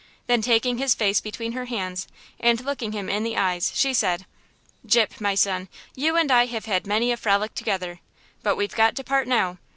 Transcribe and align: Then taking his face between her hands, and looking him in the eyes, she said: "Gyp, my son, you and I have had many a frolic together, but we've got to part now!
Then 0.25 0.41
taking 0.41 0.79
his 0.79 0.95
face 0.95 1.21
between 1.21 1.51
her 1.51 1.65
hands, 1.65 2.07
and 2.39 2.65
looking 2.65 2.91
him 2.91 3.07
in 3.07 3.23
the 3.23 3.37
eyes, 3.37 3.71
she 3.75 3.93
said: 3.93 4.25
"Gyp, 4.83 5.21
my 5.21 5.35
son, 5.35 5.69
you 5.95 6.15
and 6.17 6.31
I 6.31 6.47
have 6.47 6.65
had 6.65 6.87
many 6.87 7.11
a 7.11 7.17
frolic 7.17 7.53
together, 7.53 7.99
but 8.41 8.55
we've 8.55 8.73
got 8.73 8.95
to 8.95 9.03
part 9.03 9.27
now! 9.27 9.59